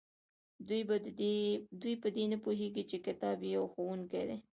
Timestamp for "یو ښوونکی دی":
3.55-4.37